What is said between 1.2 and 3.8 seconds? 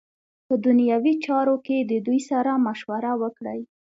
چارو کی ددوی سره مشوره وکړی.